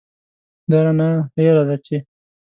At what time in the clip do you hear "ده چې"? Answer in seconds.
1.69-1.97